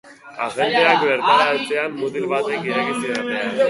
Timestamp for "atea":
3.27-3.49